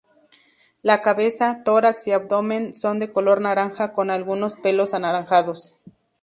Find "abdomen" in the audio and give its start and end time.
2.11-2.73